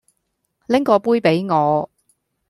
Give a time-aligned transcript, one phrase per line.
[0.65, 1.91] 拎個杯畀我